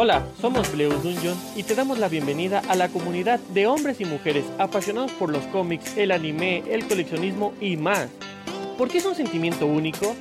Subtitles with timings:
[0.00, 4.04] Hola, somos Bleus Dungeon y te damos la bienvenida a la comunidad de hombres y
[4.04, 8.08] mujeres apasionados por los cómics, el anime, el coleccionismo y más.
[8.78, 10.14] ¿Por qué es un sentimiento único?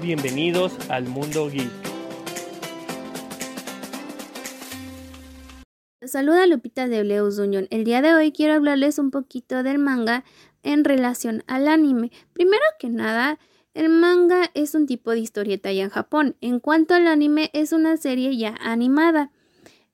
[0.00, 1.68] Bienvenidos al mundo geek.
[6.06, 7.66] Saluda Lupita de Bleus Dungeon.
[7.70, 10.22] El día de hoy quiero hablarles un poquito del manga
[10.62, 12.12] en relación al anime.
[12.34, 13.40] Primero que nada,
[13.74, 16.36] el manga es un tipo de historieta ya en Japón.
[16.40, 19.30] En cuanto al anime, es una serie ya animada.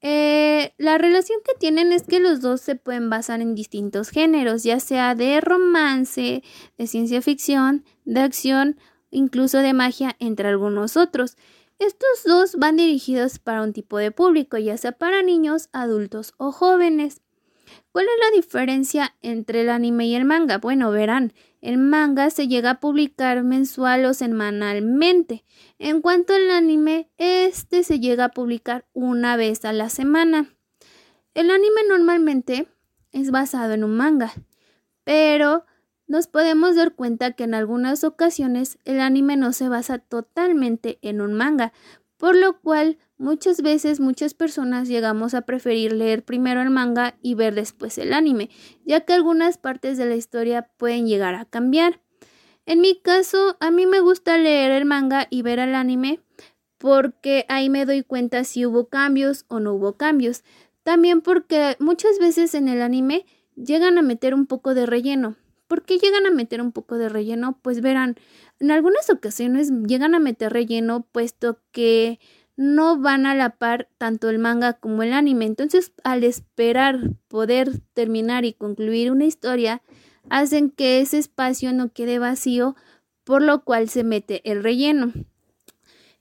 [0.06, 4.62] Eh, la relación que tienen es que los dos se pueden basar en distintos géneros,
[4.62, 6.42] ya sea de romance,
[6.76, 8.76] de ciencia ficción, de acción,
[9.10, 11.38] incluso de magia, entre algunos otros.
[11.78, 16.52] Estos dos van dirigidos para un tipo de público, ya sea para niños, adultos o
[16.52, 17.22] jóvenes.
[17.94, 20.58] ¿Cuál es la diferencia entre el anime y el manga?
[20.58, 25.44] Bueno, verán, el manga se llega a publicar mensual o semanalmente.
[25.78, 30.52] En cuanto al anime, este se llega a publicar una vez a la semana.
[31.34, 32.66] El anime normalmente
[33.12, 34.32] es basado en un manga,
[35.04, 35.64] pero
[36.08, 41.20] nos podemos dar cuenta que en algunas ocasiones el anime no se basa totalmente en
[41.20, 41.72] un manga,
[42.16, 47.34] por lo cual muchas veces muchas personas llegamos a preferir leer primero el manga y
[47.34, 48.50] ver después el anime,
[48.84, 52.00] ya que algunas partes de la historia pueden llegar a cambiar.
[52.66, 56.20] En mi caso, a mí me gusta leer el manga y ver el anime
[56.78, 60.44] porque ahí me doy cuenta si hubo cambios o no hubo cambios.
[60.82, 63.24] También porque muchas veces en el anime
[63.56, 65.36] llegan a meter un poco de relleno.
[65.66, 67.58] ¿Por qué llegan a meter un poco de relleno?
[67.62, 68.16] Pues verán,
[68.60, 72.20] en algunas ocasiones llegan a meter relleno puesto que
[72.56, 75.46] no van a la par tanto el manga como el anime.
[75.46, 79.82] Entonces, al esperar poder terminar y concluir una historia,
[80.30, 82.76] hacen que ese espacio no quede vacío,
[83.24, 85.12] por lo cual se mete el relleno.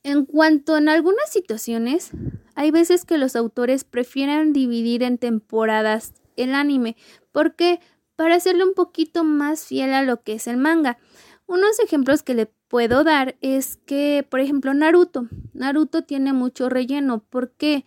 [0.04, 2.12] En cuanto en algunas situaciones,
[2.56, 6.98] hay veces que los autores prefieren dividir en temporadas el anime,
[7.32, 7.80] porque
[8.16, 10.98] para hacerlo un poquito más fiel a lo que es el manga.
[11.46, 15.28] Unos ejemplos que le puedo dar es que, por ejemplo, Naruto.
[15.54, 17.24] Naruto tiene mucho relleno.
[17.24, 17.86] ¿Por qué?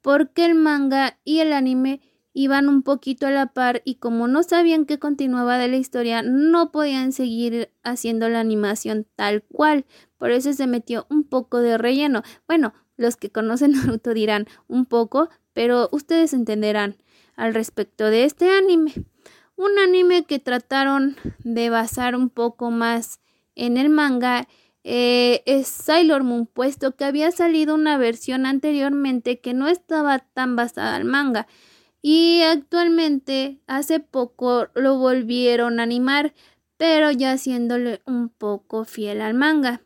[0.00, 2.00] Porque el manga y el anime
[2.32, 6.22] iban un poquito a la par y como no sabían qué continuaba de la historia,
[6.22, 9.84] no podían seguir haciendo la animación tal cual.
[10.16, 12.22] Por eso se metió un poco de relleno.
[12.46, 16.96] Bueno, los que conocen Naruto dirán un poco, pero ustedes entenderán
[17.36, 18.92] al respecto de este anime.
[19.56, 23.20] Un anime que trataron de basar un poco más
[23.54, 24.48] en el manga
[24.84, 30.56] eh, es Sailor Moon, puesto que había salido una versión anteriormente que no estaba tan
[30.56, 31.46] basada al manga.
[32.00, 36.34] Y actualmente, hace poco, lo volvieron a animar,
[36.76, 39.82] pero ya haciéndole un poco fiel al manga.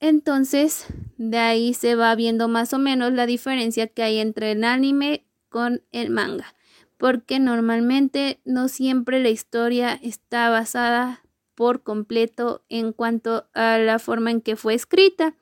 [0.00, 0.86] Entonces,
[1.18, 5.26] de ahí se va viendo más o menos la diferencia que hay entre el anime
[5.48, 6.56] con el manga
[6.98, 11.22] porque normalmente no siempre la historia está basada
[11.54, 15.34] por completo en cuanto a la forma en que fue escrita.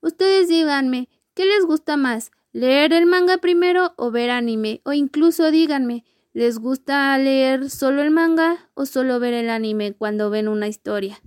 [0.00, 2.30] Ustedes díganme, ¿qué les gusta más?
[2.52, 4.80] ¿Leer el manga primero o ver anime?
[4.84, 10.30] O incluso díganme, ¿les gusta leer solo el manga o solo ver el anime cuando
[10.30, 11.20] ven una historia?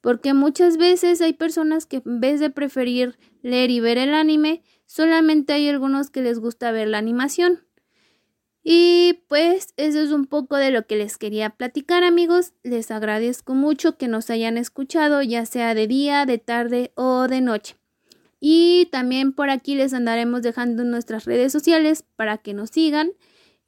[0.00, 4.62] Porque muchas veces hay personas que en vez de preferir leer y ver el anime,
[4.86, 7.65] solamente hay algunos que les gusta ver la animación.
[8.68, 12.52] Y pues eso es un poco de lo que les quería platicar amigos.
[12.64, 17.40] Les agradezco mucho que nos hayan escuchado, ya sea de día, de tarde o de
[17.40, 17.76] noche.
[18.40, 23.10] Y también por aquí les andaremos dejando nuestras redes sociales para que nos sigan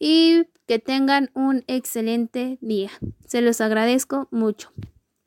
[0.00, 2.90] y que tengan un excelente día.
[3.24, 4.72] Se los agradezco mucho.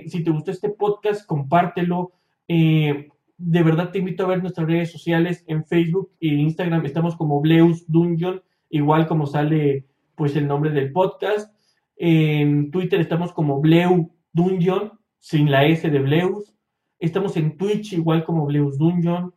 [0.06, 2.12] Si te gustó este podcast, compártelo.
[2.50, 3.08] Eh,
[3.38, 6.86] de verdad te invito a ver nuestras redes sociales en Facebook e Instagram.
[6.86, 11.56] Estamos como Bleus Dungeon igual como sale pues el nombre del podcast.
[11.96, 16.54] En Twitter estamos como Bleu Dungeon, sin la S de Bleus.
[17.00, 19.34] Estamos en Twitch igual como Bleus Dungeon.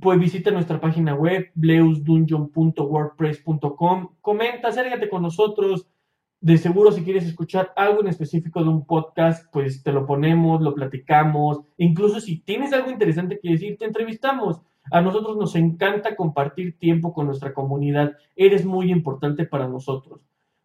[0.00, 4.16] Pues visita nuestra página web, bleusdungeon.wordpress.com.
[4.20, 5.88] Comenta, acércate con nosotros.
[6.40, 10.62] De seguro, si quieres escuchar algo en específico de un podcast, pues te lo ponemos,
[10.62, 11.60] lo platicamos.
[11.76, 14.62] Incluso si tienes algo interesante que decir, te entrevistamos.
[14.90, 18.12] A nosotros nos encanta compartir tiempo con nuestra comunidad.
[18.34, 20.20] Eres muy importante para nosotros.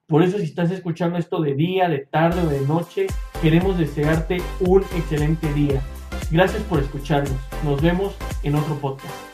[0.07, 3.07] Por eso si estás escuchando esto de día, de tarde o de noche,
[3.41, 5.81] queremos desearte un excelente día.
[6.31, 7.35] Gracias por escucharnos.
[7.63, 9.24] Nos vemos en otro podcast.